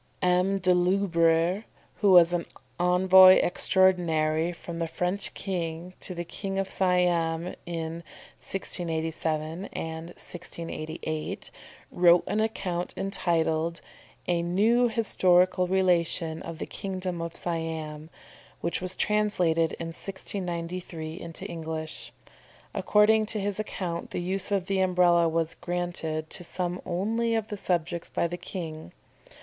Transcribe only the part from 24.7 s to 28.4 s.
Umbrella was granted to some only of the subjects by the